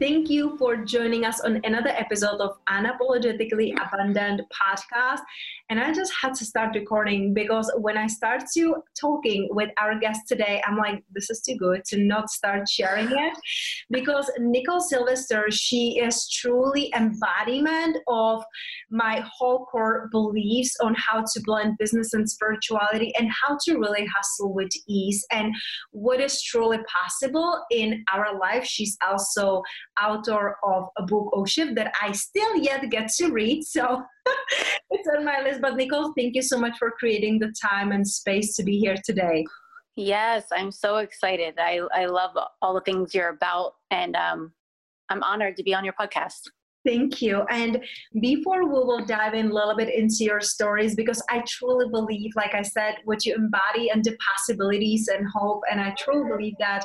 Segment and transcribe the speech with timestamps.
[0.00, 5.20] Thank you for joining us on another episode of Unapologetically Abundant podcast.
[5.70, 9.96] And I just had to start recording because when I start to talking with our
[10.00, 13.38] guest today, I'm like, this is too good to not start sharing it
[13.88, 18.42] because Nicole Sylvester, she is truly embodiment of
[18.90, 24.06] my whole core beliefs on how to blend business and spirituality and how to really
[24.06, 25.54] hustle with ease and
[25.92, 28.64] what is truly possible in our life.
[28.64, 29.62] She's also
[30.02, 33.62] author of a book O Shift that I still yet get to read.
[33.62, 34.02] So
[34.90, 35.60] it's on my list.
[35.60, 38.96] But Nicole, thank you so much for creating the time and space to be here
[39.04, 39.44] today.
[39.96, 41.54] Yes, I'm so excited.
[41.58, 44.52] I, I love all the things you're about, and um,
[45.08, 46.48] I'm honored to be on your podcast.
[46.84, 47.42] Thank you.
[47.50, 47.84] And
[48.20, 52.32] before we will dive in a little bit into your stories, because I truly believe,
[52.36, 55.62] like I said, what you embody and the possibilities and hope.
[55.70, 56.82] And I truly believe that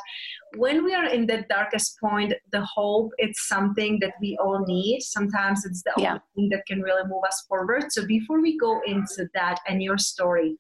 [0.57, 5.01] when we are in the darkest point, the hope it's something that we all need.
[5.01, 6.09] Sometimes it's the yeah.
[6.09, 7.85] only thing that can really move us forward.
[7.89, 10.57] So before we go into that and your story,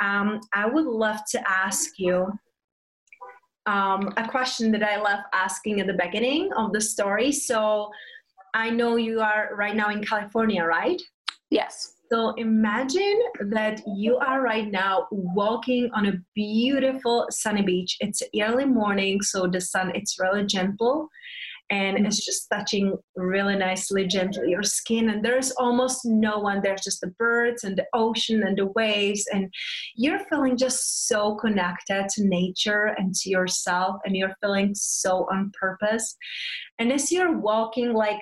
[0.00, 2.30] um, I would love to ask you
[3.64, 7.32] um, a question that I love asking at the beginning of the story.
[7.32, 7.90] So
[8.54, 11.00] I know you are right now in California, right?
[11.50, 11.94] Yes.
[12.10, 13.20] So imagine
[13.50, 17.96] that you are right now walking on a beautiful sunny beach.
[18.00, 21.08] It's early morning, so the sun it's really gentle
[21.70, 22.06] and mm-hmm.
[22.06, 25.10] it's just touching really nicely, gently your skin.
[25.10, 26.60] And there's almost no one.
[26.62, 29.24] There's just the birds and the ocean and the waves.
[29.32, 29.52] And
[29.94, 33.96] you're feeling just so connected to nature and to yourself.
[34.04, 36.16] And you're feeling so on purpose.
[36.78, 38.20] And as you're walking like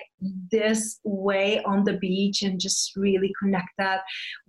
[0.51, 3.99] this way on the beach and just really connected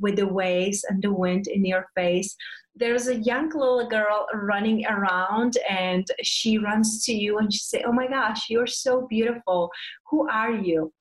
[0.00, 2.34] with the waves and the wind in your face,
[2.78, 7.82] there's a young little girl running around and she runs to you and she say
[7.86, 9.70] oh my gosh you're so beautiful.
[10.10, 10.92] Who are you?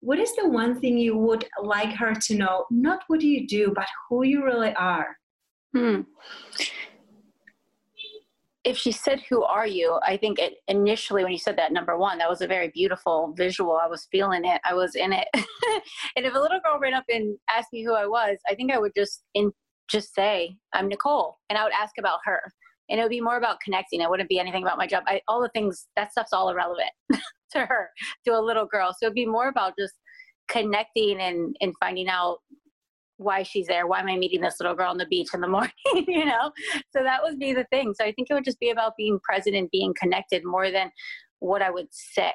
[0.00, 2.66] What is the one thing you would like her to know?
[2.70, 5.16] Not what you do but who you really are.
[5.74, 6.02] Hmm.
[8.64, 9.98] if she said who are you?
[10.06, 13.32] I think it, initially when you said that number one that was a very beautiful
[13.36, 13.80] visual.
[13.82, 14.60] I was feeling it.
[14.64, 15.28] I was in it.
[16.16, 18.70] And if a little girl ran up and asked me who i was i think
[18.70, 19.50] i would just in
[19.88, 21.38] just say, I'm Nicole.
[21.48, 22.40] And I would ask about her.
[22.88, 24.00] And it would be more about connecting.
[24.00, 25.04] It wouldn't be anything about my job.
[25.06, 26.90] I, all the things, that stuff's all irrelevant
[27.52, 27.90] to her,
[28.26, 28.92] to a little girl.
[28.92, 29.94] So it'd be more about just
[30.48, 32.38] connecting and, and finding out
[33.16, 33.86] why she's there.
[33.86, 35.72] Why am I meeting this little girl on the beach in the morning?
[35.94, 36.52] you know?
[36.94, 37.94] So that would be the thing.
[37.94, 40.90] So I think it would just be about being present and being connected more than
[41.38, 42.32] what I would say.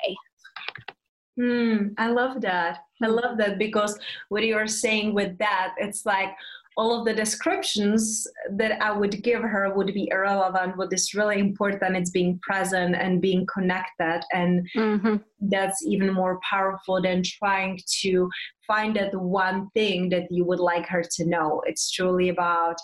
[1.40, 2.80] Hmm, I love that.
[3.02, 6.30] I love that because what you're saying with that, it's like,
[6.78, 10.78] all of the descriptions that I would give her would be irrelevant.
[10.78, 14.22] What is really important is being present and being connected.
[14.32, 15.16] And mm-hmm.
[15.42, 18.30] that's even more powerful than trying to
[18.68, 21.64] find that one thing that you would like her to know.
[21.66, 22.78] It's truly about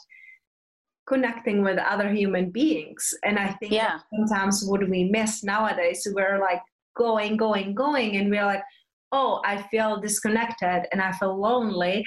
[1.06, 3.14] connecting with other human beings.
[3.24, 4.00] And I think yeah.
[4.16, 6.62] sometimes what we miss nowadays, we're like
[6.98, 8.64] going, going, going, and we're like,
[9.12, 12.04] oh, I feel disconnected and I feel lonely.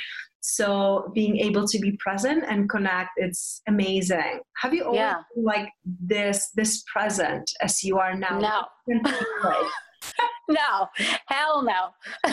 [0.48, 4.38] So being able to be present and connect, it's amazing.
[4.58, 5.22] Have you always yeah.
[5.36, 8.38] like this this present as you are now?
[8.38, 8.94] No.
[10.48, 10.86] no,
[11.26, 12.32] hell no.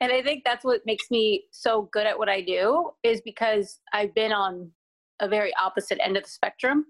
[0.00, 3.78] and I think that's what makes me so good at what I do is because
[3.92, 4.72] I've been on
[5.20, 6.86] a very opposite end of the spectrum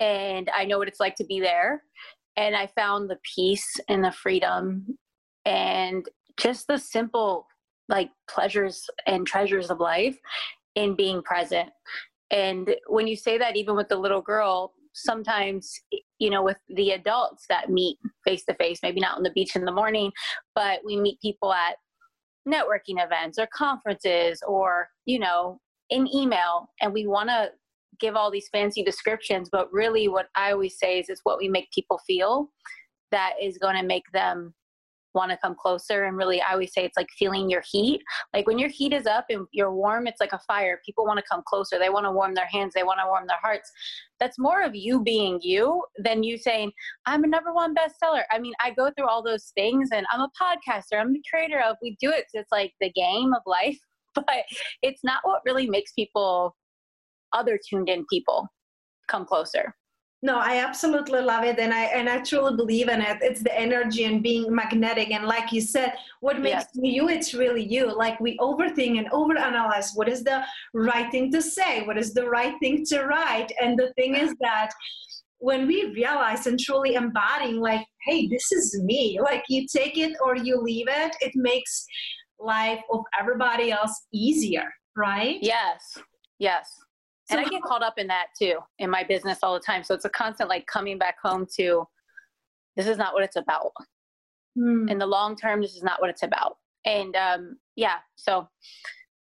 [0.00, 1.82] and I know what it's like to be there.
[2.36, 4.98] And I found the peace and the freedom
[5.46, 6.06] and
[6.36, 7.46] just the simple
[7.92, 10.18] like pleasures and treasures of life
[10.74, 11.68] in being present.
[12.30, 15.72] And when you say that, even with the little girl, sometimes,
[16.18, 19.54] you know, with the adults that meet face to face, maybe not on the beach
[19.54, 20.10] in the morning,
[20.54, 21.76] but we meet people at
[22.48, 25.60] networking events or conferences or, you know,
[25.90, 27.50] in email, and we want to
[28.00, 31.48] give all these fancy descriptions, but really what I always say is it's what we
[31.48, 32.48] make people feel
[33.10, 34.54] that is going to make them
[35.14, 38.02] want to come closer and really i always say it's like feeling your heat.
[38.32, 40.80] Like when your heat is up and you're warm it's like a fire.
[40.84, 41.78] People want to come closer.
[41.78, 42.72] They want to warm their hands.
[42.74, 43.70] They want to warm their hearts.
[44.20, 46.72] That's more of you being you than you saying
[47.06, 48.22] i'm a number one bestseller.
[48.30, 51.00] I mean i go through all those things and i'm a podcaster.
[51.00, 53.78] I'm the creator of we do it it's like the game of life
[54.14, 54.44] but
[54.82, 56.56] it's not what really makes people
[57.32, 58.46] other tuned in people
[59.08, 59.74] come closer
[60.22, 63.18] no i absolutely love it and i and i truly believe in it.
[63.20, 66.94] It's the energy and being magnetic and like you said what makes yes.
[66.94, 67.94] you it's really you.
[67.94, 72.28] Like we overthink and overanalyze what is the right thing to say what is the
[72.28, 74.70] right thing to write and the thing is that
[75.38, 80.16] when we realize and truly embodying like hey this is me like you take it
[80.24, 81.84] or you leave it it makes
[82.38, 85.38] life of everybody else easier right?
[85.40, 85.98] Yes.
[86.38, 86.68] Yes
[87.30, 89.82] and I get caught up in that too in my business all the time.
[89.82, 91.86] So it's a constant like coming back home to
[92.76, 93.72] this is not what it's about.
[94.56, 94.88] Hmm.
[94.88, 96.56] In the long term, this is not what it's about.
[96.84, 98.48] And um, yeah, so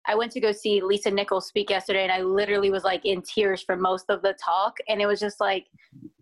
[0.07, 3.21] I went to go see Lisa Nichols speak yesterday, and I literally was like in
[3.21, 4.75] tears for most of the talk.
[4.87, 5.65] And it was just like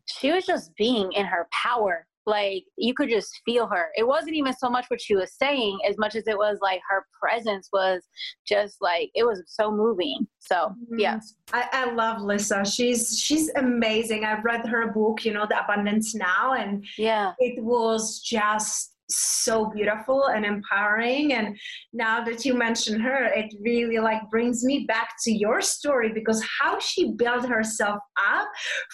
[0.06, 3.90] she was just being in her power like you could just feel her.
[3.96, 6.82] It wasn't even so much what she was saying as much as it was like
[6.90, 8.04] her presence was
[8.48, 10.28] just like it was so moving.
[10.40, 11.00] So mm-hmm.
[11.00, 14.26] yes I, I love lisa she's she's amazing.
[14.26, 17.34] I've read her book you know the abundance now and yeah.
[17.40, 21.56] it was just so beautiful and empowering and
[21.94, 26.44] now that you mention her it really like brings me back to your story because
[26.60, 28.48] how she built herself up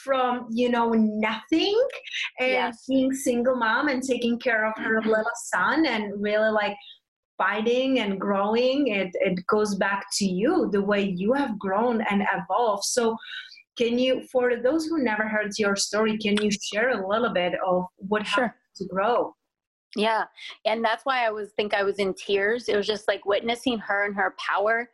[0.03, 1.81] from you know nothing
[2.39, 2.85] and yes.
[2.89, 5.09] being single mom and taking care of her mm-hmm.
[5.09, 6.75] little son and really like
[7.37, 12.23] fighting and growing it it goes back to you the way you have grown and
[12.33, 13.15] evolved so
[13.77, 17.53] can you for those who never heard your story can you share a little bit
[17.65, 18.43] of what sure.
[18.43, 19.33] happened to grow
[19.95, 20.25] yeah.
[20.65, 22.69] And that's why I was think I was in tears.
[22.69, 24.89] It was just like witnessing her and her power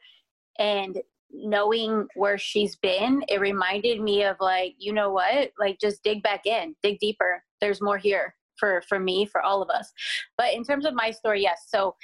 [0.60, 1.00] and
[1.32, 3.24] knowing where she's been.
[3.28, 5.52] It reminded me of like, you know what?
[5.60, 7.44] Like just dig back in, dig deeper.
[7.62, 9.92] There's more here for for me, for all of us.
[10.38, 11.66] But in terms of my story, yes.
[11.68, 11.96] So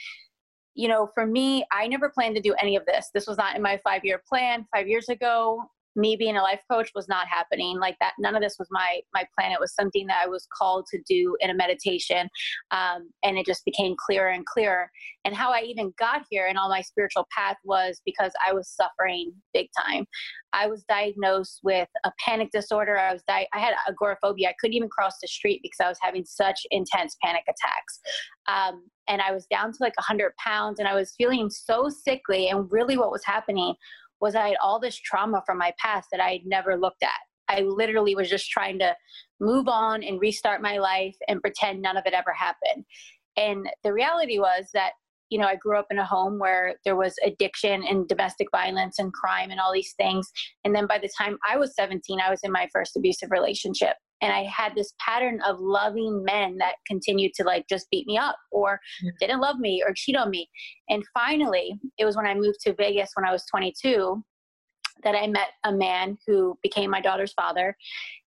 [0.76, 3.10] you know, for me, I never planned to do any of this.
[3.14, 4.66] This was not in my five year plan.
[4.74, 5.64] Five years ago,
[5.96, 7.80] me being a life coach was not happening.
[7.80, 9.52] Like that none of this was my my plan.
[9.52, 12.30] It was something that i was called to do in a meditation
[12.72, 14.90] um, and it just became clearer and clearer.
[15.26, 18.70] And how i even got here and all my spiritual path was because i was
[18.70, 20.06] suffering big time.
[20.56, 22.98] I was diagnosed with a panic disorder.
[22.98, 24.50] I was di- i had agoraphobia.
[24.50, 28.00] I couldn't even cross the street because i was having such intense panic attacks.
[28.48, 32.50] Um, and i was down to like 100 pounds and i was feeling so sickly
[32.50, 33.76] and really what was happening
[34.24, 37.10] was I had all this trauma from my past that I had never looked at.
[37.50, 38.96] I literally was just trying to
[39.42, 42.86] move on and restart my life and pretend none of it ever happened.
[43.36, 44.92] And the reality was that,
[45.30, 48.98] you know, I grew up in a home where there was addiction and domestic violence
[48.98, 50.32] and crime and all these things.
[50.64, 53.98] And then by the time I was 17, I was in my first abusive relationship
[54.24, 58.18] and i had this pattern of loving men that continued to like just beat me
[58.18, 59.10] up or mm-hmm.
[59.20, 60.50] didn't love me or cheat on me
[60.90, 64.24] and finally it was when i moved to vegas when i was 22
[65.04, 67.76] that i met a man who became my daughter's father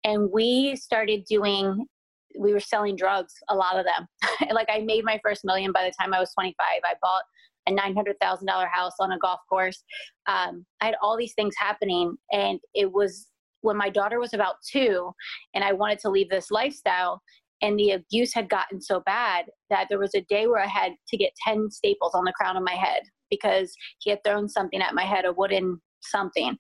[0.04, 1.86] and we started doing
[2.38, 5.84] we were selling drugs a lot of them like i made my first million by
[5.84, 7.24] the time i was 25 i bought
[7.68, 9.84] a $900,000 house on a golf course.
[10.28, 13.28] Um, I had all these things happening, and it was
[13.64, 15.12] when my daughter was about two
[15.56, 17.22] and I wanted to leave this lifestyle
[17.62, 20.92] and the abuse had gotten so bad that there was a day where I had
[21.08, 24.82] to get 10 staples on the crown of my head because he had thrown something
[24.82, 26.58] at my head, a wooden something.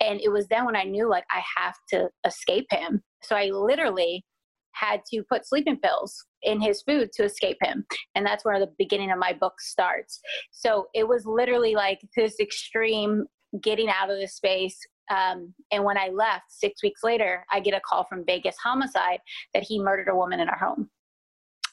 [0.00, 3.02] And it was then when I knew like I have to escape him.
[3.22, 4.24] So I literally
[4.72, 7.84] had to put sleeping pills in his food to escape him.
[8.16, 10.20] And that's where the beginning of my book starts.
[10.50, 13.26] So it was literally like this extreme
[13.62, 14.78] getting out of the space,
[15.12, 19.20] um, and when I left six weeks later, I get a call from Vegas homicide
[19.54, 20.90] that he murdered a woman in her home.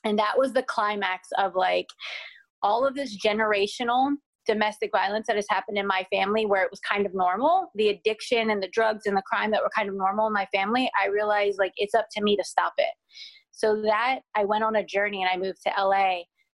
[0.03, 1.87] And that was the climax of like
[2.63, 4.11] all of this generational
[4.45, 7.89] domestic violence that has happened in my family where it was kind of normal the
[7.89, 10.89] addiction and the drugs and the crime that were kind of normal in my family
[10.99, 12.89] i realized like it's up to me to stop it
[13.51, 16.15] so that i went on a journey and i moved to la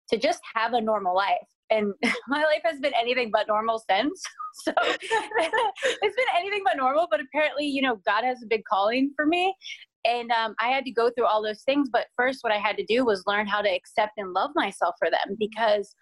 [0.10, 1.48] to just have a normal life.
[1.74, 1.94] And
[2.28, 4.22] my life has been anything but normal since.
[4.56, 7.08] So it's been anything but normal.
[7.10, 9.52] But apparently, you know, God has a big calling for me.
[10.06, 11.90] And um, I had to go through all those things.
[11.92, 14.94] But first, what I had to do was learn how to accept and love myself
[15.00, 15.96] for them because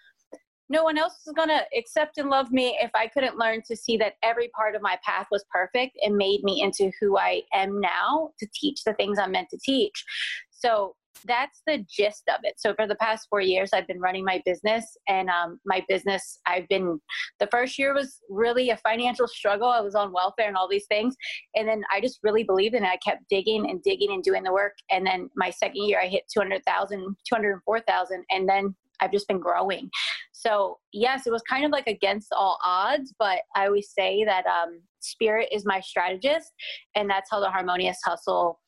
[0.72, 3.76] no one else is going to accept and love me if I couldn't learn to
[3.76, 7.44] see that every part of my path was perfect and made me into who I
[7.54, 10.04] am now to teach the things I'm meant to teach.
[10.50, 12.56] So that's the gist of it.
[12.58, 16.40] So for the past four years, I've been running my business, and um, my business,
[16.46, 17.00] I've been.
[17.40, 19.68] The first year was really a financial struggle.
[19.68, 21.16] I was on welfare and all these things,
[21.56, 22.88] and then I just really believed in it.
[22.88, 26.08] I kept digging and digging and doing the work, and then my second year, I
[26.08, 29.90] hit 200,000, 204,000, and then I've just been growing.
[30.32, 34.46] So yes, it was kind of like against all odds, but I always say that
[34.46, 36.52] um, spirit is my strategist,
[36.96, 38.60] and that's how the harmonious hustle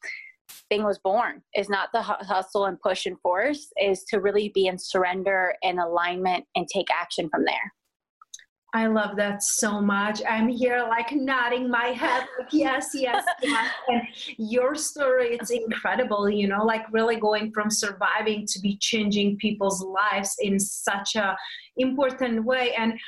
[0.70, 4.68] thing was born is not the hustle and push and force is to really be
[4.68, 7.72] in surrender and alignment and take action from there
[8.76, 10.22] I love that so much.
[10.28, 13.72] I'm here like nodding my head, like, yes, yes, yes.
[13.88, 14.02] And
[14.38, 19.84] your story, it's incredible, you know, like really going from surviving to be changing people's
[19.84, 21.38] lives in such a
[21.78, 22.74] important way.
[22.74, 23.00] And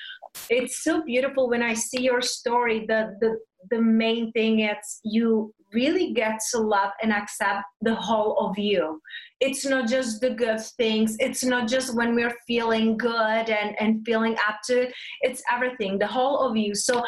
[0.51, 2.85] it's so beautiful when I see your story.
[2.87, 8.37] The the the main thing is you really get to love and accept the whole
[8.37, 9.01] of you.
[9.41, 11.17] It's not just the good things.
[11.19, 14.93] It's not just when we're feeling good and, and feeling up to it.
[15.21, 16.73] It's everything, the whole of you.
[16.75, 17.03] So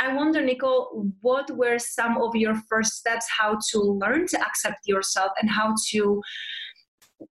[0.00, 4.86] I wonder, Nicole, what were some of your first steps how to learn to accept
[4.86, 6.22] yourself and how to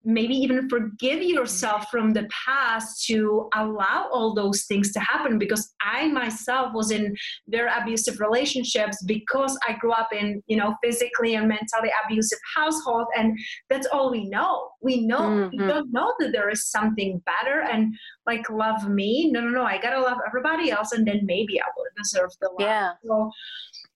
[0.03, 5.73] maybe even forgive yourself from the past to allow all those things to happen because
[5.81, 7.15] i myself was in
[7.47, 13.07] very abusive relationships because i grew up in you know physically and mentally abusive household
[13.15, 13.37] and
[13.69, 14.69] that's all we know.
[14.81, 15.61] We know mm-hmm.
[15.61, 17.93] we don't know that there is something better and
[18.25, 19.29] like love me.
[19.31, 22.49] No no no i gotta love everybody else and then maybe i will deserve the
[22.49, 22.69] love.
[22.69, 22.91] Yeah.
[23.05, 23.31] So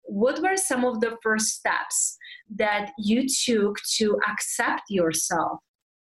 [0.04, 2.18] what were some of the first steps
[2.56, 5.60] that you took to accept yourself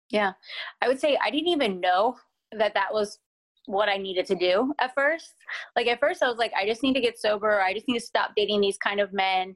[0.09, 0.33] yeah.
[0.81, 2.15] I would say I didn't even know
[2.57, 3.19] that that was
[3.65, 5.33] what I needed to do at first.
[5.75, 7.61] Like at first I was like I just need to get sober.
[7.61, 9.55] I just need to stop dating these kind of men.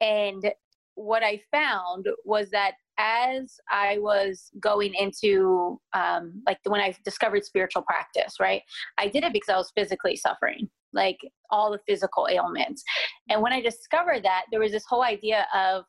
[0.00, 0.52] And
[0.94, 7.44] what I found was that as I was going into um, like when I discovered
[7.44, 8.62] spiritual practice, right?
[8.98, 11.18] I did it because I was physically suffering, like
[11.50, 12.82] all the physical ailments.
[13.30, 15.84] And when I discovered that, there was this whole idea of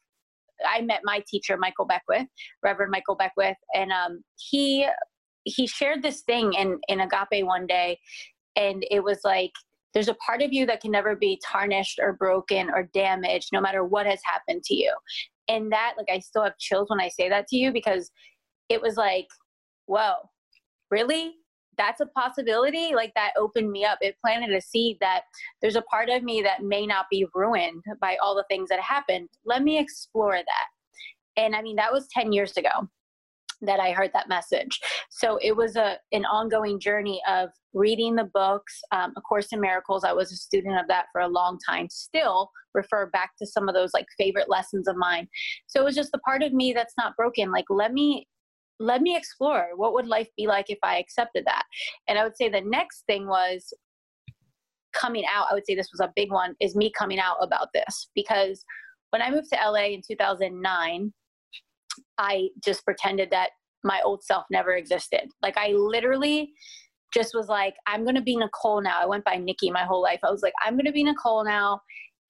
[0.68, 2.28] I met my teacher, Michael Beckwith,
[2.64, 4.88] Reverend Michael Beckwith, and um, he
[5.44, 8.00] he shared this thing in in Agape one day,
[8.56, 9.52] and it was like
[9.94, 13.62] there's a part of you that can never be tarnished or broken or damaged, no
[13.62, 14.94] matter what has happened to you.
[15.48, 18.12] And that, like, I still have chills when I say that to you because
[18.70, 19.28] it was like,
[19.88, 20.14] whoa,
[20.92, 21.34] really?
[21.80, 23.98] That's a possibility like that opened me up.
[24.02, 25.22] It planted a seed that
[25.62, 28.82] there's a part of me that may not be ruined by all the things that
[28.82, 29.30] happened.
[29.46, 31.42] Let me explore that.
[31.42, 32.70] And i mean that was 10 years ago
[33.62, 34.80] that i heard that message.
[35.10, 39.62] So it was a an ongoing journey of reading the books um, a course in
[39.62, 40.04] miracles.
[40.04, 41.88] I was a student of that for a long time.
[41.90, 45.28] Still refer back to some of those like favorite lessons of mine.
[45.68, 47.52] So it was just the part of me that's not broken.
[47.52, 48.28] Like let me
[48.80, 51.64] let me explore what would life be like if i accepted that.
[52.08, 53.74] And i would say the next thing was
[54.94, 57.68] coming out i would say this was a big one is me coming out about
[57.74, 58.10] this.
[58.16, 58.64] Because
[59.12, 61.14] when i moved to la in 2009
[62.18, 63.50] i just pretended that
[63.84, 65.30] my old self never existed.
[65.42, 66.52] Like i literally
[67.14, 69.00] just was like i'm gonna be nicole now.
[69.02, 70.20] I went by nikki my whole life.
[70.24, 71.82] I was like i'm gonna be nicole now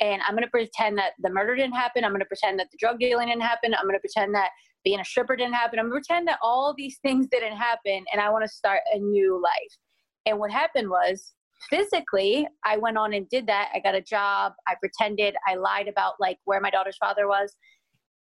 [0.02, 2.04] and i'm gonna pretend that the murder didn't happen.
[2.04, 3.74] I'm gonna pretend that the drug dealing didn't happen.
[3.76, 4.50] I'm gonna pretend that
[4.84, 5.80] being a stripper didn't happen.
[5.80, 9.42] I'm pretend that all these things didn't happen and I want to start a new
[9.42, 9.78] life.
[10.26, 11.34] And what happened was
[11.70, 13.70] physically, I went on and did that.
[13.74, 14.54] I got a job.
[14.68, 15.36] I pretended.
[15.48, 17.56] I lied about like where my daughter's father was.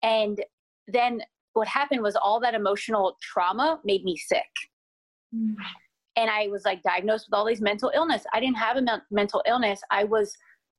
[0.03, 0.43] And
[0.87, 1.23] then
[1.55, 4.43] what happened was all that emotional trauma made me sick.
[5.35, 5.55] Mm.
[6.17, 8.25] And I was like diagnosed with all these mental illness.
[8.33, 9.81] I didn't have a me- mental illness.
[9.91, 10.37] I was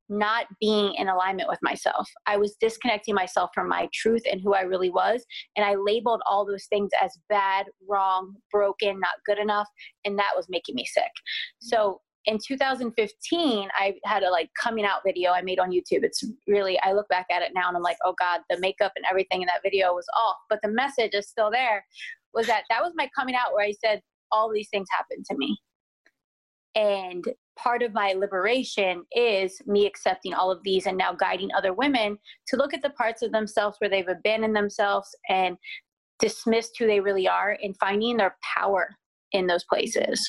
[0.10, 2.08] not being in alignment with myself.
[2.28, 5.26] I was disconnecting myself from my truth and who I really was.
[5.56, 9.68] And I labeled all those things as bad, wrong, broken, not good enough.
[10.06, 11.12] And that was making me sick.
[11.60, 16.04] So in 2015, I had a like coming out video I made on YouTube.
[16.04, 18.92] It's really, I look back at it now and I'm like, oh God, the makeup
[18.96, 20.38] and everything in that video was off.
[20.50, 21.86] But the message is still there
[22.34, 25.38] was that that was my coming out where I said, all these things happened to
[25.38, 25.58] me.
[26.76, 27.26] And
[27.58, 32.18] part of my liberation is me accepting all of these and now guiding other women
[32.48, 35.58] to look at the parts of themselves where they've abandoned themselves and
[36.20, 38.90] dismissed who they really are and finding their power
[39.32, 40.26] in those places.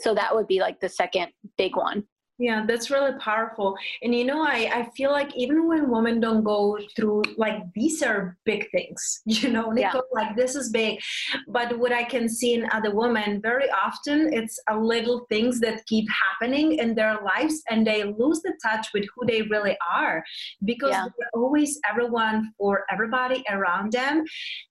[0.00, 2.04] So that would be like the second big one.
[2.38, 3.74] Yeah, that's really powerful.
[4.02, 8.02] And you know, I, I feel like even when women don't go through like these
[8.02, 10.00] are big things, you know, they Yeah.
[10.12, 11.00] like this is big.
[11.48, 15.86] But what I can see in other women very often it's a little things that
[15.86, 20.22] keep happening in their lives and they lose the touch with who they really are
[20.66, 21.06] because Yeah.
[21.18, 24.24] they're always everyone for everybody around them.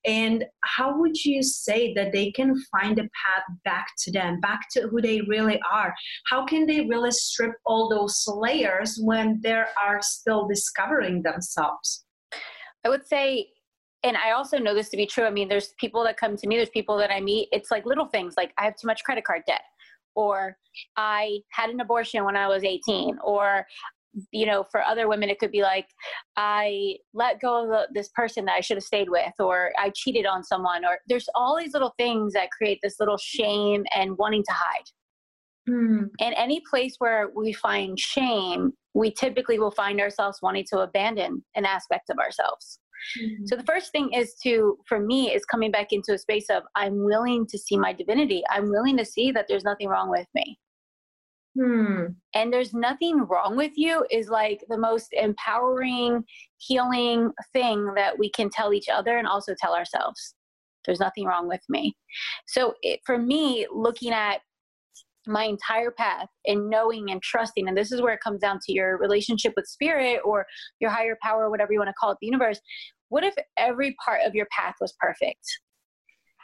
[0.06, 4.68] And how would you say that they can find a path back to them, back
[4.74, 5.96] to who they really are?
[6.30, 12.06] How can they really strip all those layers when they are still discovering themselves?
[12.86, 13.48] I would say,
[14.04, 15.26] and I also know this to be true.
[15.26, 17.50] I mean, there's people that come to me, there's people that I meet.
[17.52, 19.64] It's like little things like I have too much credit card debt,
[20.16, 20.58] or
[20.96, 23.66] I had an abortion when I was 18, or
[24.32, 25.88] you know, for other women, it could be like
[26.38, 30.26] I let go of this person that I should have stayed with, or I cheated
[30.26, 34.44] on someone, or there's all these little things that create this little shame and wanting
[34.44, 34.86] to hide.
[35.68, 36.04] Hmm.
[36.20, 41.44] And any place where we find shame, we typically will find ourselves wanting to abandon
[41.56, 42.80] an aspect of ourselves.
[43.46, 46.64] So the first thing is to, for me, is coming back into a space of
[46.76, 48.44] I'm willing to see my divinity.
[48.50, 50.58] I'm willing to see that there's nothing wrong with me.
[51.60, 52.06] Hmm.
[52.34, 56.24] And there's nothing wrong with you is like the most empowering,
[56.58, 60.36] healing thing that we can tell each other and also tell ourselves.
[60.86, 61.96] There's nothing wrong with me.
[62.48, 64.42] So it, for me, looking at
[65.28, 68.74] my entire path and knowing and trusting, and this is where it comes down to
[68.74, 70.46] your relationship with spirit or
[70.80, 72.60] your higher power, whatever you want to call it, the universe.
[73.10, 75.46] What if every part of your path was perfect?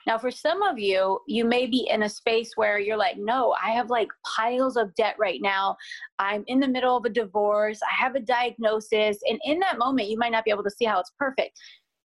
[0.08, 3.56] Now, for some of you, you may be in a space where you're like, no,
[3.64, 5.76] I have like piles of debt right now.
[6.18, 7.80] I'm in the middle of a divorce.
[7.84, 9.20] I have a diagnosis.
[9.30, 11.52] And in that moment, you might not be able to see how it's perfect.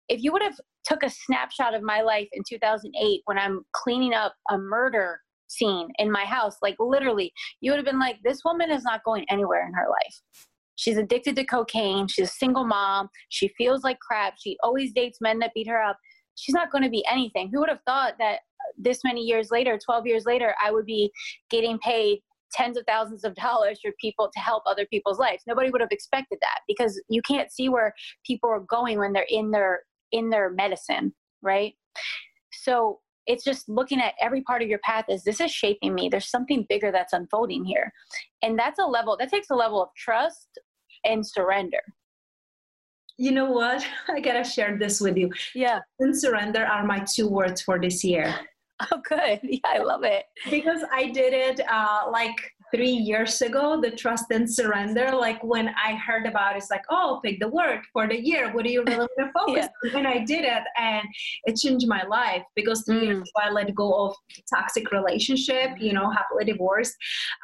[0.09, 4.13] If you would have took a snapshot of my life in 2008 when I'm cleaning
[4.13, 5.19] up a murder
[5.53, 9.03] scene in my house, like literally, you would have been like, this woman is not
[9.03, 10.21] going anywhere in her life.
[10.75, 12.07] She's addicted to cocaine.
[12.07, 13.09] She's a single mom.
[13.29, 14.35] She feels like crap.
[14.39, 15.97] She always dates men that beat her up
[16.35, 17.49] she's not going to be anything.
[17.51, 18.39] Who would have thought that
[18.77, 21.11] this many years later, 12 years later, I would be
[21.49, 22.19] getting paid
[22.51, 25.43] tens of thousands of dollars for people to help other people's lives?
[25.47, 27.93] Nobody would have expected that because you can't see where
[28.25, 31.73] people are going when they're in their in their medicine, right?
[32.51, 36.09] So it's just looking at every part of your path as this is shaping me.
[36.09, 37.91] There's something bigger that's unfolding here.
[38.41, 40.59] And that's a level that takes a level of trust
[41.05, 41.81] and surrender.
[43.17, 43.85] You know what?
[44.09, 45.31] I gotta share this with you.
[45.55, 45.79] Yeah.
[45.99, 48.33] And surrender are my two words for this year.
[48.91, 49.39] Oh, good.
[49.43, 50.25] Yeah, I love it.
[50.49, 52.35] because I did it uh, like
[52.73, 55.11] three years ago, the trust and surrender.
[55.15, 58.51] Like when I heard about it, it's like, oh, pick the word for the year.
[58.53, 59.95] What do you really want to focus on?
[59.97, 61.05] And I did it and
[61.45, 63.05] it changed my life because three Mm.
[63.05, 64.15] years ago I let go of
[64.53, 66.95] toxic relationship, you know, happily divorced.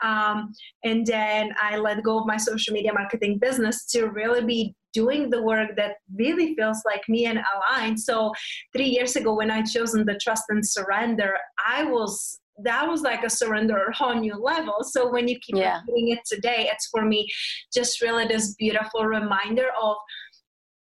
[0.04, 4.76] Um, and then I let go of my social media marketing business to really be
[4.94, 8.00] doing the work that really feels like me and aligned.
[8.00, 8.32] So
[8.74, 11.38] three years ago when I chosen the trust and surrender,
[11.68, 14.84] I was that was like a surrender on a whole new level.
[14.84, 15.82] So when you keep Yeah.
[15.88, 17.28] doing it today, it's for me
[17.74, 19.96] just really this beautiful reminder of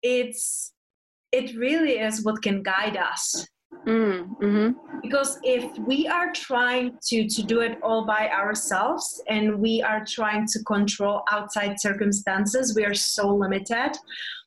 [0.02, 0.72] it's
[1.32, 3.46] it really is what can guide us
[3.86, 4.70] Mm, hmm
[5.02, 10.02] because if we are trying to to do it all by ourselves and we are
[10.06, 13.92] trying to control outside circumstances we are so limited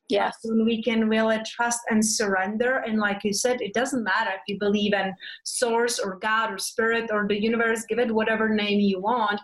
[0.08, 0.36] Yes.
[0.42, 2.78] when we can really trust and surrender.
[2.86, 5.12] And like you said it doesn't matter if you believe in
[5.44, 9.40] source or god or spirit or the universe give it whatever name you want.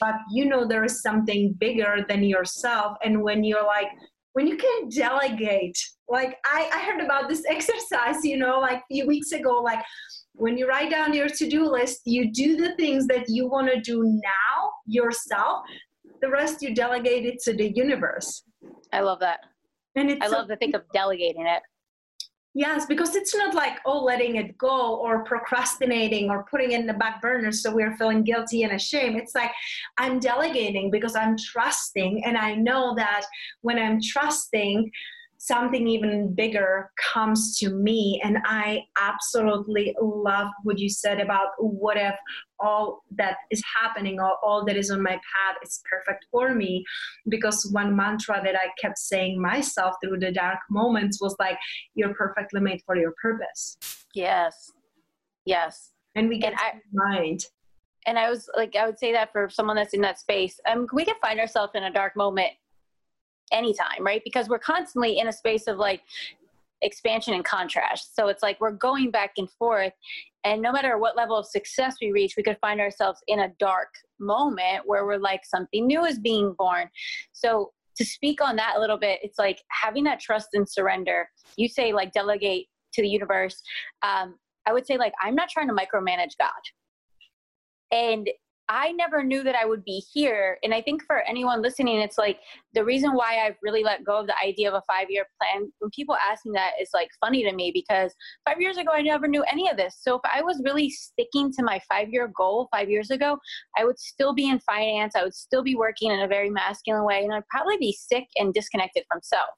[0.00, 2.96] But you know there is something bigger than yourself.
[3.04, 3.88] And when you're like
[4.32, 5.78] when you can delegate
[6.10, 9.82] like i, I heard about this exercise you know like a few weeks ago like
[10.34, 13.80] when you write down your to-do list you do the things that you want to
[13.80, 15.62] do now yourself.
[16.22, 18.42] The rest you delegate it to the universe.
[18.92, 19.40] I love that.
[19.96, 21.62] And it's I love to think of delegating it.
[22.54, 26.86] Yes, because it's not like, oh, letting it go or procrastinating or putting it in
[26.86, 29.16] the back burner so we're feeling guilty and ashamed.
[29.16, 29.50] It's like
[29.98, 32.24] I'm delegating because I'm trusting.
[32.24, 33.26] And I know that
[33.60, 34.90] when I'm trusting,
[35.38, 38.20] something even bigger comes to me.
[38.24, 42.14] And I absolutely love what you said about what if
[42.58, 46.82] all that is happening or all that is on my path is perfect for me
[47.28, 51.58] because one mantra that i kept saying myself through the dark moments was like
[51.94, 53.76] you're perfectly made for your purpose
[54.14, 54.72] Yes.
[55.44, 55.90] Yes.
[56.14, 57.40] and we get And I- mind
[58.06, 60.86] And I was like, I would say that for someone that's in that space, um,
[60.92, 62.52] we can find ourselves in a dark moment
[63.52, 64.22] anytime, right?
[64.24, 66.02] Because we're constantly in a space of like,
[66.82, 68.14] expansion and contrast.
[68.14, 69.94] So it's like we're going back and forth.
[70.44, 73.52] And no matter what level of success we reach, we could find ourselves in a
[73.58, 73.88] dark
[74.20, 76.90] moment where we're like, something new is being born.
[77.32, 81.28] So to speak on that a little bit, it's like having that trust and surrender.
[81.56, 83.62] You say, like, delegate to the universe.
[84.02, 86.50] Um, I would say, like, I'm not trying to micromanage God.
[87.90, 88.28] And
[88.68, 90.58] I never knew that I would be here.
[90.64, 92.40] And I think for anyone listening, it's like
[92.74, 95.70] the reason why I've really let go of the idea of a five year plan.
[95.78, 98.12] When people ask me that, it's like funny to me because
[98.44, 99.98] five years ago, I never knew any of this.
[100.00, 103.38] So if I was really sticking to my five year goal five years ago,
[103.78, 105.14] I would still be in finance.
[105.14, 108.24] I would still be working in a very masculine way, and I'd probably be sick
[108.36, 109.50] and disconnected from self.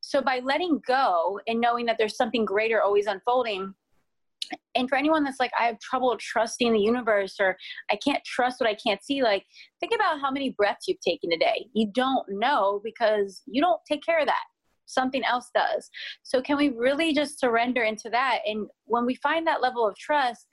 [0.00, 3.74] So by letting go and knowing that there's something greater always unfolding,
[4.74, 7.56] and for anyone that's like i have trouble trusting the universe or
[7.90, 9.44] i can't trust what i can't see like
[9.80, 14.02] think about how many breaths you've taken today you don't know because you don't take
[14.04, 14.44] care of that.
[14.86, 15.88] Something else does.
[16.22, 18.40] So can we really just surrender into that?
[18.46, 20.46] And when we find that level of trust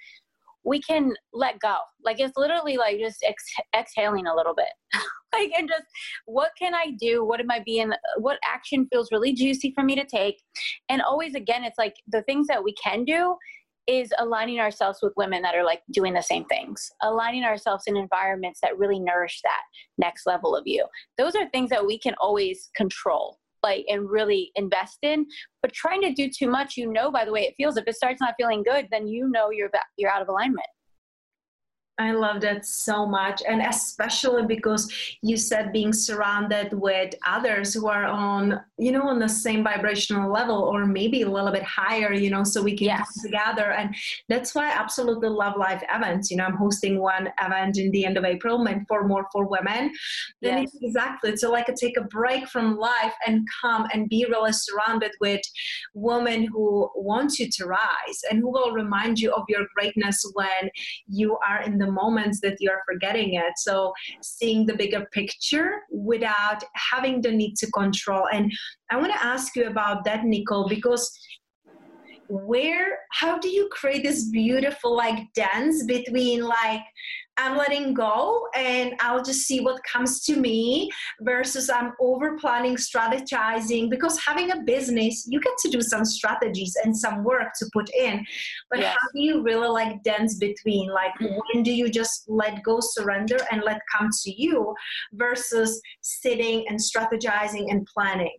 [0.64, 1.78] we can let go.
[2.06, 3.44] Like it's literally like just ex-
[3.76, 4.68] exhaling a little bit.
[5.34, 5.86] Like and just
[6.26, 7.24] what can i do?
[7.24, 10.36] What am i being what action feels really juicy for me to take?
[10.90, 13.38] And always again it's like the things that we can do
[13.88, 17.98] is aligning ourselves with women that are like doing the same things, aligning ourselves in
[17.98, 19.62] environments that really nourish that
[19.98, 20.86] next level of you.
[21.18, 25.26] Those are things that we can always control like and really invest in
[25.62, 27.96] but trying to do too much you know by the way it feels if it
[27.96, 30.66] starts not feeling good then you know you're you're out of alignment
[32.02, 33.42] I love that so much.
[33.48, 39.20] And especially because you said being surrounded with others who are on, you know, on
[39.20, 42.88] the same vibrational level or maybe a little bit higher, you know, so we can
[42.88, 43.00] yes.
[43.00, 43.72] come together.
[43.72, 43.96] And
[44.30, 46.32] that's why I absolutely love live events.
[46.32, 49.48] You know, I'm hosting one event in the end of April, meant for more for
[49.48, 49.92] women.
[50.42, 50.78] Then yes.
[50.82, 51.36] exactly.
[51.36, 55.42] So like a, take a break from life and come and be really surrounded with
[55.94, 60.70] women who want you to rise and who will remind you of your greatness when
[61.08, 63.54] you are in the moments that you're forgetting it.
[63.58, 68.28] So seeing the bigger picture without having the need to control.
[68.32, 68.52] And
[68.90, 71.10] I want to ask you about that, Nicole, because
[72.32, 76.82] where how do you create this beautiful like dance between like
[77.38, 80.92] I'm letting go and I'll just see what comes to me
[81.22, 83.90] versus I'm over planning, strategizing.
[83.90, 87.90] Because having a business, you get to do some strategies and some work to put
[87.98, 88.24] in.
[88.70, 88.94] But yes.
[88.94, 90.92] how do you really like dance between?
[90.92, 91.38] Like, mm.
[91.54, 94.76] when do you just let go, surrender, and let come to you
[95.14, 98.38] versus sitting and strategizing and planning?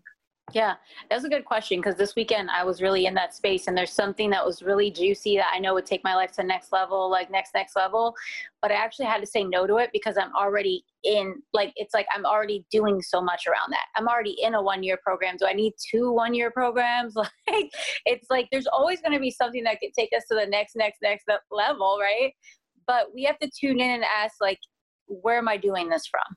[0.55, 0.75] Yeah,
[1.09, 3.93] that's a good question because this weekend I was really in that space and there's
[3.93, 6.73] something that was really juicy that I know would take my life to the next
[6.73, 8.15] level, like next, next level.
[8.61, 11.95] But I actually had to say no to it because I'm already in, like, it's
[11.95, 13.87] like I'm already doing so much around that.
[13.97, 15.37] I'm already in a one year program.
[15.39, 17.15] Do I need two one year programs?
[17.49, 17.71] Like,
[18.07, 20.75] it's like there's always going to be something that could take us to the next,
[20.75, 22.33] next, next level, right?
[22.87, 24.59] But we have to tune in and ask, like,
[25.07, 26.37] where am I doing this from?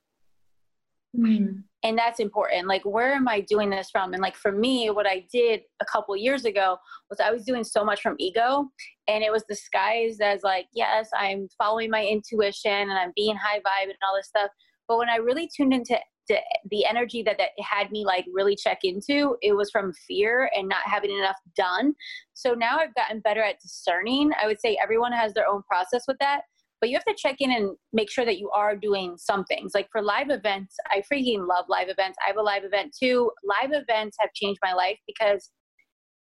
[1.23, 1.63] Mm.
[1.85, 2.67] And that's important.
[2.67, 4.13] Like, where am I doing this from?
[4.13, 6.77] And like for me, what I did a couple years ago
[7.11, 8.65] was I was doing so much from ego,
[9.07, 13.59] and it was disguised as like, yes, I'm following my intuition and I'm being high
[13.59, 14.49] vibe and all this stuff.
[14.87, 18.79] But when I really tuned into the, energy that that had me like really check
[18.83, 21.93] into, it was from fear and not having enough done.
[22.33, 24.31] So now I've gotten better at discerning.
[24.41, 26.41] I would say everyone has their own process with that
[26.81, 29.71] but you have to check in and make sure that you are doing some things.
[29.73, 32.17] Like for live events, I freaking love live events.
[32.23, 33.31] I have a live event too.
[33.43, 35.51] Live events have changed my life because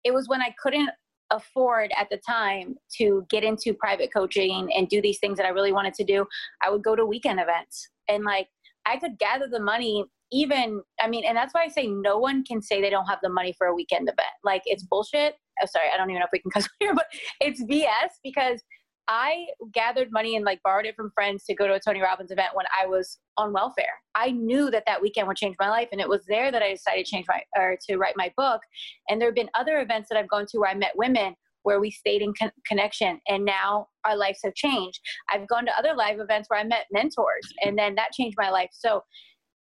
[0.05, 0.91] it was when I couldn't
[1.31, 5.51] afford at the time to get into private coaching and do these things that I
[5.51, 6.27] really wanted to do.
[6.63, 8.49] I would go to weekend events and like
[8.85, 12.43] I could gather the money even I mean, and that's why I say no one
[12.43, 14.33] can say they don't have the money for a weekend event.
[14.43, 15.35] Like it's bullshit.
[15.63, 17.07] Oh, sorry, I don't even know if we can cuss here, but
[17.41, 18.63] it's BS because
[19.09, 22.31] I gathered money and like borrowed it from friends to go to a Tony Robbins
[22.31, 24.01] event when I was on welfare.
[24.15, 26.71] I knew that that weekend would change my life, and it was there that I
[26.73, 28.61] decided to change my or to write my book.
[29.09, 31.35] And there have been other events that I've gone to where I met women
[31.65, 35.01] where we stayed in con- connection, and now our lives have changed.
[35.33, 38.51] I've gone to other live events where I met mentors, and then that changed my
[38.51, 38.71] life.
[38.73, 39.03] So.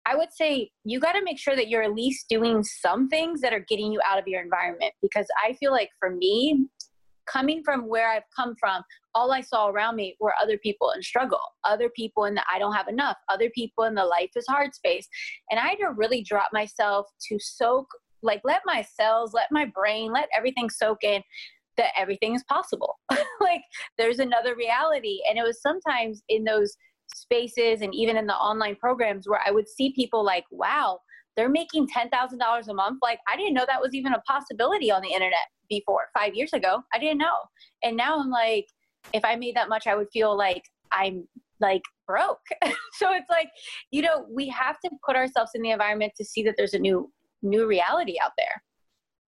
[0.07, 3.41] I would say you got to make sure that you're at least doing some things
[3.41, 6.67] that are getting you out of your environment because I feel like for me,
[7.27, 8.83] coming from where I've come from,
[9.13, 12.59] all I saw around me were other people in struggle, other people in the I
[12.59, 15.07] don't have enough, other people in the life is hard space.
[15.49, 17.87] And I had to really drop myself to soak,
[18.21, 21.21] like let my cells, let my brain, let everything soak in
[21.77, 22.99] that everything is possible.
[23.41, 23.61] like
[23.97, 25.19] there's another reality.
[25.29, 26.75] And it was sometimes in those
[27.13, 30.99] spaces and even in the online programs where I would see people like, wow,
[31.35, 32.99] they're making $10,000 a month.
[33.01, 36.53] Like, I didn't know that was even a possibility on the internet before five years
[36.53, 36.81] ago.
[36.93, 37.35] I didn't know.
[37.83, 38.67] And now I'm like,
[39.13, 41.27] if I made that much, I would feel like I'm
[41.59, 42.45] like broke.
[42.93, 43.49] so it's like,
[43.91, 46.79] you know, we have to put ourselves in the environment to see that there's a
[46.79, 48.63] new new reality out there.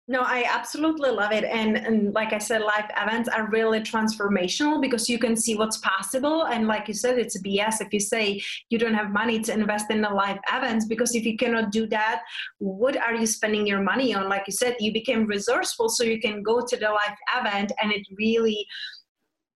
[0.08, 1.44] No, I absolutely love it.
[1.44, 5.78] And, and like I said, live events are really transformational because you can see what's
[5.78, 6.44] possible.
[6.44, 8.40] And like you said, it's a BS if you say
[8.70, 11.88] you don't have money to invest in the live events because if you cannot do
[11.88, 12.22] that,
[12.60, 14.30] what are you spending your money on?
[14.30, 17.92] Like you said, you became resourceful so you can go to the live event and
[17.92, 18.68] it really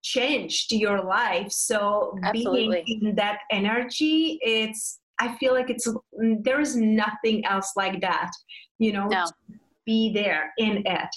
[0.02, 1.52] changed your life.
[1.52, 2.84] So Absolutely.
[2.88, 5.88] being in that energy, it's I feel like it's
[6.42, 8.32] there is nothing else like that.
[8.80, 9.26] You know, no.
[9.90, 11.16] Be there in it.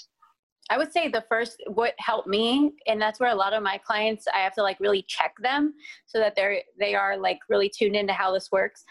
[0.69, 3.77] I would say the first what helped me, and that's where a lot of my
[3.77, 5.73] clients I have to like really check them
[6.05, 8.83] so that they're they are like really tuned into how this works.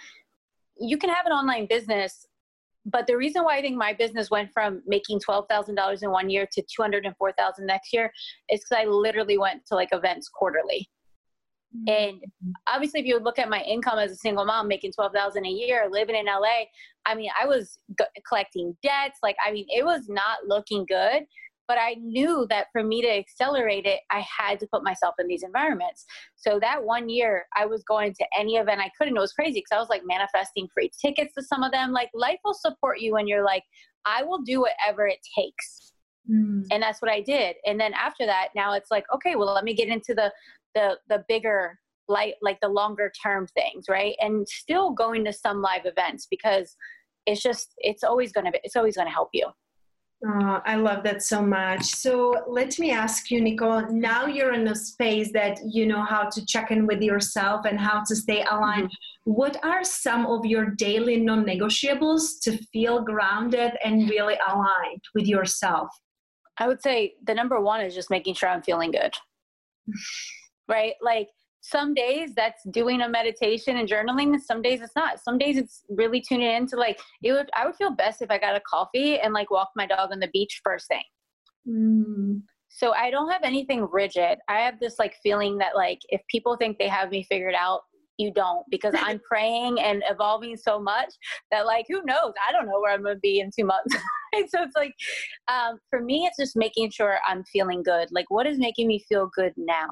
[0.79, 2.27] You can have an online business
[2.85, 6.11] but the reason why I think my business went from making twelve thousand dollars in
[6.11, 8.13] one year to two hundred and four thousand next year
[8.51, 10.89] is because I literally went to like events quarterly.
[11.89, 12.23] And
[12.67, 15.51] obviously, if you look at my income as a single mom, making twelve thousand a
[15.51, 16.67] year, living in LA,
[17.07, 19.19] I mean, I was g- collecting debts.
[19.23, 21.25] Like, I mean, it was not looking good.
[21.69, 25.29] But I knew that for me to accelerate it, I had to put myself in
[25.29, 26.05] these environments.
[26.35, 29.33] So that one year, I was going to any event I could, and it was
[29.33, 31.93] crazy because I was like manifesting free tickets to some of them.
[31.93, 33.63] Like, life will support you when you're like,
[34.05, 35.93] I will do whatever it takes.
[36.31, 36.67] Mm.
[36.71, 37.57] And that's what I did.
[37.65, 40.33] And then after that, now it's like, okay, well, let me get into the
[40.75, 44.15] the the bigger like like the longer term things, right?
[44.21, 46.77] And still going to some live events because
[47.27, 49.47] it's just it's always gonna be it's always gonna help you.
[50.25, 51.83] Oh, I love that so much.
[51.83, 53.89] So let me ask you, Nicole.
[53.91, 57.81] Now you're in a space that you know how to check in with yourself and
[57.81, 58.85] how to stay aligned.
[58.87, 59.33] Mm-hmm.
[59.33, 65.27] What are some of your daily non negotiables to feel grounded and really aligned with
[65.27, 65.89] yourself?
[66.59, 69.15] I would say the number one is just making sure I'm feeling good.
[70.69, 70.95] right?
[71.03, 71.29] Like
[71.63, 75.85] some days that's doing a meditation and journaling some days it's not some days it's
[75.89, 79.19] really tuning into like it would i would feel best if i got a coffee
[79.21, 81.05] and like walk my dog on the beach first thing
[81.69, 82.43] mm.
[82.69, 86.57] so i don't have anything rigid i have this like feeling that like if people
[86.57, 87.83] think they have me figured out
[88.19, 91.13] you don't because i'm praying and evolving so much
[91.51, 92.33] that like who knows?
[92.49, 93.95] I don't know where i'm to be in two months.
[94.49, 94.95] So it's like
[95.49, 98.09] um, for me it's just making sure i'm feeling good.
[98.11, 99.91] Like what is making me feel good now?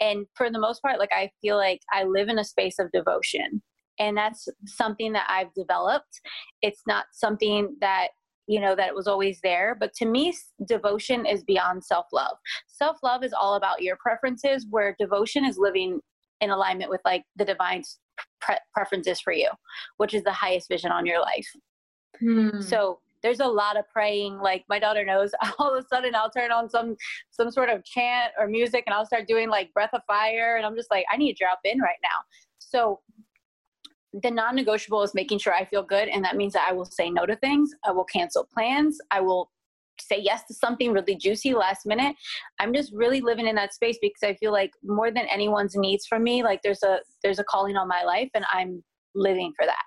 [0.00, 2.90] And for the most part like i feel like i live in a space of
[2.92, 3.62] devotion
[4.00, 6.20] and that's something that i've developed.
[6.62, 8.08] It's not something that
[8.48, 10.34] you know that it was always there but to me
[10.66, 12.36] devotion is beyond self-love.
[12.66, 16.00] Self-love is all about your preferences where devotion is living
[16.40, 17.82] in alignment with like the divine
[18.40, 19.48] pre- preferences for you,
[19.96, 21.48] which is the highest vision on your life.
[22.20, 22.60] Hmm.
[22.60, 24.38] So there's a lot of praying.
[24.38, 26.96] Like my daughter knows, all of a sudden I'll turn on some
[27.30, 30.66] some sort of chant or music, and I'll start doing like breath of fire, and
[30.66, 32.18] I'm just like, I need to drop in right now.
[32.58, 33.00] So
[34.22, 37.10] the non-negotiable is making sure I feel good, and that means that I will say
[37.10, 37.70] no to things.
[37.84, 38.98] I will cancel plans.
[39.10, 39.50] I will
[40.00, 42.14] say yes to something really juicy last minute
[42.60, 46.06] i'm just really living in that space because i feel like more than anyone's needs
[46.06, 48.82] from me like there's a there's a calling on my life and i'm
[49.14, 49.85] living for that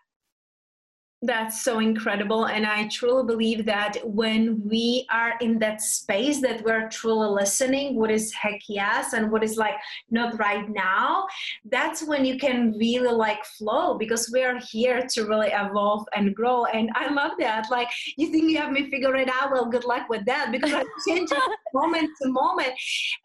[1.22, 2.46] that's so incredible.
[2.46, 7.96] And I truly believe that when we are in that space that we're truly listening,
[7.96, 9.76] what is heck yes and what is like
[10.10, 11.28] not right now,
[11.66, 16.34] that's when you can really like flow because we are here to really evolve and
[16.34, 16.66] grow.
[16.66, 17.68] And I love that.
[17.70, 19.52] Like, you think you have me figure it out?
[19.52, 21.30] Well, good luck with that because I change
[21.74, 22.74] moment to moment.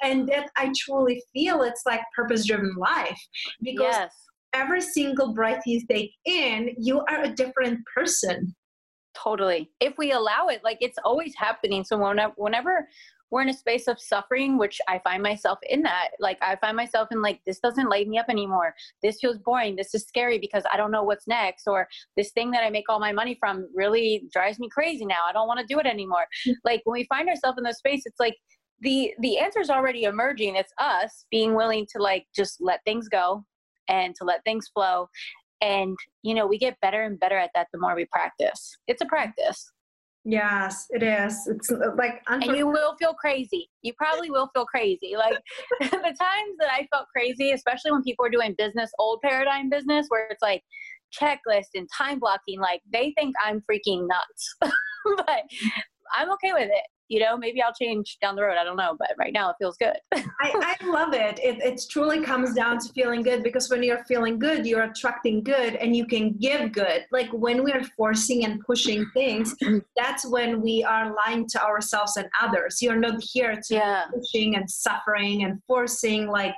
[0.03, 3.21] And that I truly feel it's like purpose driven life
[3.63, 3.85] because.
[3.85, 4.11] Yes
[4.55, 8.55] every single breath you take in, you are a different person.
[9.15, 9.71] Totally.
[9.81, 11.85] If we allow it, like it's always happening.
[11.85, 12.89] So whenever, whenever
[13.31, 16.77] we're in a space of suffering, which I find myself in that, like I find
[16.77, 18.75] myself in like, this doesn't light me up anymore.
[19.03, 19.77] This feels boring.
[19.77, 21.67] This is scary because I don't know what's next.
[21.67, 25.23] Or this thing that I make all my money from really drives me crazy now.
[25.29, 26.27] I don't want to do it anymore.
[26.47, 26.55] Mm.
[26.65, 28.35] like when we find ourselves in those space, it's like,
[28.81, 33.09] the the answer is already emerging it's us being willing to like just let things
[33.09, 33.45] go
[33.89, 35.09] and to let things flow.
[35.61, 38.77] And, you know, we get better and better at that the more we practice.
[38.87, 39.71] It's a practice.
[40.27, 41.47] Yes, it is.
[41.47, 43.69] It's uh, like, and you will feel crazy.
[43.83, 45.17] You probably will feel crazy.
[45.19, 45.37] Like
[45.81, 50.07] the times that I felt crazy, especially when people are doing business, old paradigm business,
[50.09, 50.63] where it's like
[51.21, 54.57] checklist and time blocking, like they think I'm freaking nuts.
[55.17, 55.43] but
[56.17, 56.87] I'm okay with it.
[57.09, 58.57] You know, maybe I'll change down the road.
[58.59, 59.97] I don't know, but right now it feels good.
[60.15, 61.39] I, I love it.
[61.43, 61.61] it.
[61.61, 65.77] It truly comes down to feeling good because when you're feeling good, you're attracting good
[65.77, 67.05] and you can give good.
[67.13, 69.79] Like when we're forcing and pushing things, mm-hmm.
[69.97, 72.81] that's when we are lying to ourselves and others.
[72.81, 74.05] You're not here to yeah.
[74.13, 76.55] pushing and suffering and forcing like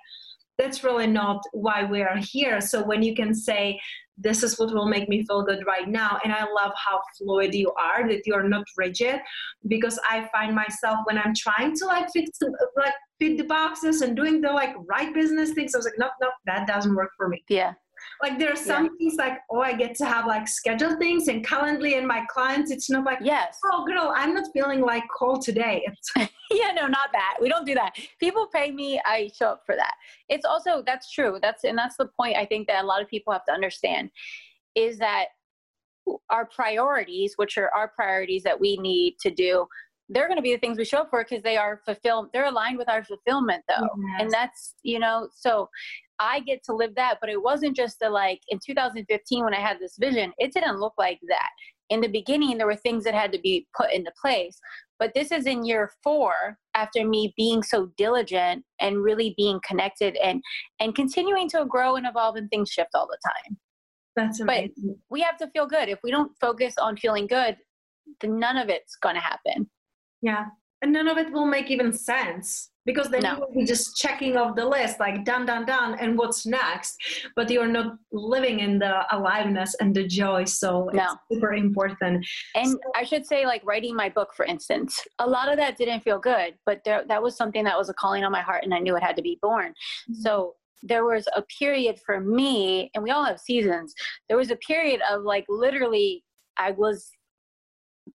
[0.59, 2.61] that's really not why we are here.
[2.61, 3.79] So when you can say,
[4.19, 6.19] this is what will make me feel good right now.
[6.25, 9.21] And i love how fluid you are that you're not rigid
[9.69, 12.29] because i find myself when i'm trying to like fit
[12.77, 16.09] like fit the boxes and doing the like right business things i was like no
[16.21, 17.43] no that doesn't work for me.
[17.49, 17.73] Yeah
[18.23, 18.91] like there are some yeah.
[18.99, 22.71] things like oh i get to have like scheduled things and calendly and my clients
[22.71, 23.59] it's not like yes.
[23.73, 25.87] oh girl i'm not feeling like call today.
[26.49, 27.39] Yeah no not that.
[27.41, 27.97] We don't do that.
[28.21, 29.95] People pay me i show up for that.
[30.29, 31.39] It's also that's true.
[31.43, 34.11] That's and that's the point i think that a lot of people have to understand
[34.75, 35.27] is that
[36.31, 39.67] our priorities which are our priorities that we need to do
[40.09, 42.47] they're going to be the things we show up for because they are fulfilled they're
[42.47, 44.21] aligned with our fulfillment though yes.
[44.21, 45.69] and that's you know so
[46.19, 47.19] I get to live that.
[47.21, 50.81] But it wasn't just the like in 2015 when I had this vision, it didn't
[50.81, 51.51] look like that.
[51.89, 54.59] In the beginning, there were things that had to be put into place.
[54.99, 60.17] But this is in year four after me being so diligent and really being connected
[60.17, 60.43] and
[60.81, 63.59] and continuing to grow and evolve and things shift all the time.
[64.17, 64.73] That's amazing.
[64.79, 65.89] But we have to feel good.
[65.89, 67.57] If we don't focus on feeling good,
[68.21, 69.69] then none of it's going to happen.
[70.23, 70.47] Yeah.
[70.83, 73.33] And none of it will make even sense because then no.
[73.35, 76.97] you will be just checking off the list like done done done and what's next
[77.35, 81.03] but you're not living in the aliveness and the joy so no.
[81.03, 82.25] it's super important
[82.55, 85.77] and so, i should say like writing my book for instance a lot of that
[85.77, 88.65] didn't feel good but there, that was something that was a calling on my heart
[88.65, 90.15] and i knew it had to be born mm-hmm.
[90.15, 93.93] so there was a period for me and we all have seasons
[94.29, 96.23] there was a period of like literally
[96.57, 97.11] i was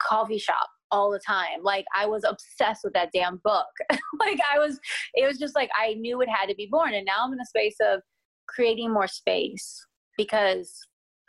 [0.02, 1.64] coffee shop all the time.
[1.64, 3.68] Like I was obsessed with that damn book.
[4.20, 4.80] like I was,
[5.14, 6.94] it was just like I knew it had to be born.
[6.94, 8.02] And now I'm in a space of
[8.48, 9.86] creating more space
[10.18, 10.78] because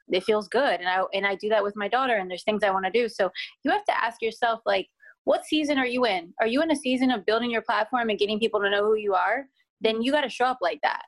[0.08, 0.80] it feels good.
[0.80, 2.16] And I and I do that with my daughter.
[2.16, 3.08] And there's things I want to do.
[3.08, 3.30] So
[3.64, 4.88] you have to ask yourself, like,
[5.24, 6.32] what season are you in?
[6.40, 8.96] Are you in a season of building your platform and getting people to know who
[8.96, 9.46] you are?
[9.80, 11.02] Then you got to show up like that.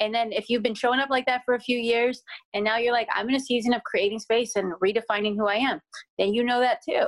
[0.00, 2.22] And then if you've been showing up like that for a few years
[2.54, 5.56] and now you're like, I'm in a season of creating space and redefining who I
[5.56, 5.80] am,
[6.18, 7.06] then you know that too.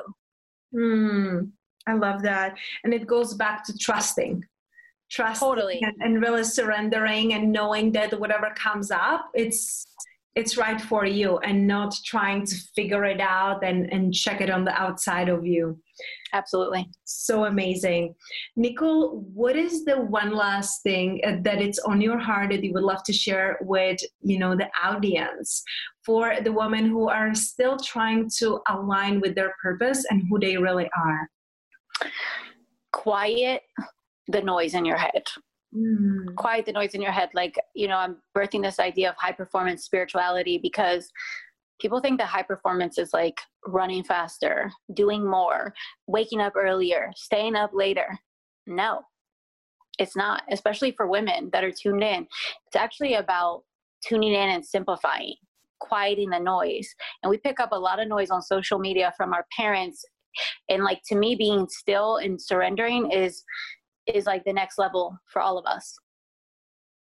[0.75, 1.51] Mm,
[1.87, 2.57] I love that.
[2.83, 4.45] And it goes back to trusting.
[5.11, 5.81] Trust totally.
[5.83, 9.87] and, and really surrendering and knowing that whatever comes up, it's
[10.37, 14.51] it's right for you and not trying to figure it out and, and check it
[14.51, 15.79] on the outside of you.
[16.33, 16.91] Absolutely.
[17.05, 18.15] So amazing.
[18.57, 22.73] Nicole, what is the one last thing uh, that it's on your heart that you
[22.73, 25.63] would love to share with, you know, the audience
[26.05, 30.57] for the women who are still trying to align with their purpose and who they
[30.57, 31.31] really are?
[32.93, 33.63] Quiet
[34.27, 35.23] the noise in your head.
[35.77, 36.35] Mm.
[36.37, 37.31] Quiet the noise in your head.
[37.35, 41.11] Like, you know, I'm birthing this idea of high performance spirituality because
[41.81, 45.75] people think that high performance is like running faster, doing more,
[46.07, 48.19] waking up earlier, staying up later.
[48.67, 49.03] No,
[49.99, 52.27] it's not, especially for women that are tuned in.
[52.67, 53.63] It's actually about
[54.07, 55.35] tuning in and simplifying,
[55.81, 56.89] quieting the noise.
[57.23, 60.05] And we pick up a lot of noise on social media from our parents.
[60.69, 63.45] And like to me, being still and surrendering is
[64.07, 65.99] is like the next level for all of us.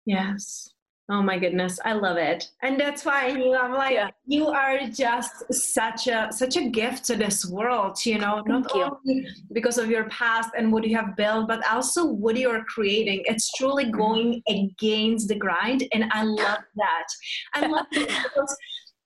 [0.07, 0.71] Yes.
[1.13, 3.53] Oh my goodness, I love it, and that's why you.
[3.57, 4.11] I'm like, yeah.
[4.27, 7.99] you are just such a such a gift to this world.
[8.07, 8.83] You know, Thank not you.
[8.85, 12.63] only because of your past and what you have built, but also what you are
[12.67, 13.23] creating.
[13.25, 13.97] It's truly mm-hmm.
[13.97, 17.07] going against the grind, and I love that.
[17.55, 18.57] I love it because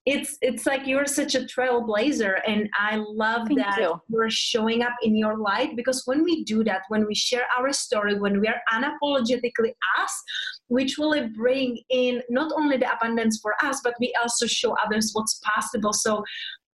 [0.07, 4.01] it's it's like you're such a trailblazer and i love Thank that you.
[4.09, 7.73] you're showing up in your light because when we do that when we share our
[7.73, 10.23] story when we are unapologetically us
[10.69, 15.11] which will bring in not only the abundance for us but we also show others
[15.15, 16.23] what's possible so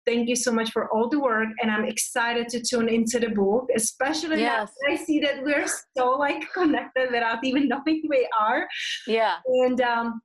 [0.07, 3.29] thank you so much for all the work and i'm excited to tune into the
[3.29, 4.71] book especially yes.
[4.89, 8.67] i see that we're so like connected without even knowing we are
[9.05, 10.19] yeah and um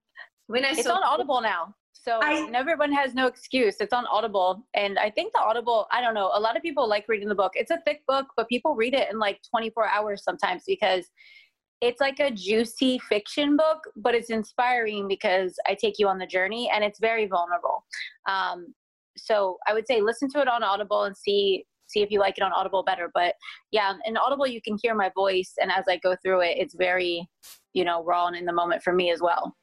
[0.46, 3.76] when i it's saw on audible now so I, everyone has no excuse.
[3.80, 4.66] It's on Audible.
[4.74, 7.34] And I think the Audible, I don't know, a lot of people like reading the
[7.34, 7.52] book.
[7.54, 11.06] It's a thick book, but people read it in like 24 hours sometimes because
[11.80, 16.26] it's like a juicy fiction book, but it's inspiring because I take you on the
[16.26, 17.84] journey and it's very vulnerable.
[18.28, 18.74] Um,
[19.16, 22.36] so I would say listen to it on Audible and see see if you like
[22.36, 23.10] it on Audible better.
[23.14, 23.34] But
[23.70, 26.74] yeah, in Audible you can hear my voice, and as I go through it, it's
[26.74, 27.28] very,
[27.72, 29.54] you know, raw and in the moment for me as well.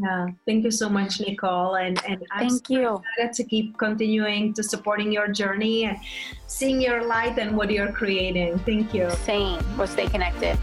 [0.00, 0.26] Yeah.
[0.46, 1.76] Thank you so much, Nicole.
[1.76, 3.02] And and I'm thank you.
[3.18, 5.98] excited to keep continuing to supporting your journey and
[6.46, 8.58] seeing your light and what you're creating.
[8.60, 9.10] Thank you.
[9.24, 9.60] Same.
[9.76, 10.58] We'll stay connected.